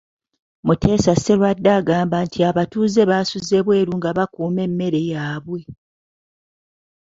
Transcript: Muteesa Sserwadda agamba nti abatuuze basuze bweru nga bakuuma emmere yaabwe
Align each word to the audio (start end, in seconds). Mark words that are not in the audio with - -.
Muteesa 0.65 1.13
Sserwadda 1.17 1.69
agamba 1.79 2.17
nti 2.25 2.39
abatuuze 2.49 3.01
basuze 3.11 3.55
bweru 3.65 3.91
nga 3.99 4.09
bakuuma 4.17 4.59
emmere 4.67 4.99
yaabwe 5.11 5.59